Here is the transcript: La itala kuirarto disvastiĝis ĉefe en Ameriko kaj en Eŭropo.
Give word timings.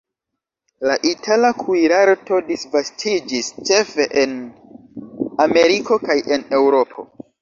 La 0.91 0.93
itala 1.09 1.51
kuirarto 1.59 2.39
disvastiĝis 2.47 3.51
ĉefe 3.69 4.07
en 4.23 4.35
Ameriko 5.47 6.01
kaj 6.09 6.17
en 6.37 6.49
Eŭropo. 6.63 7.07